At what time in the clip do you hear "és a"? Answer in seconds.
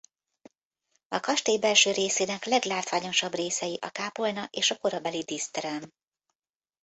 4.51-4.77